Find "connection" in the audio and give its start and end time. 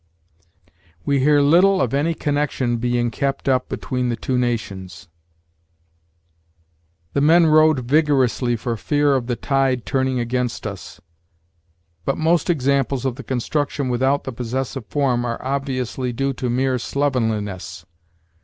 2.15-2.77